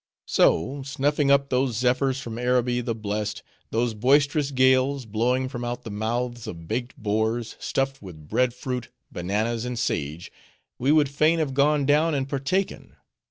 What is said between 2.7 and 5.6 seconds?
the blest, those boisterous gales, blowing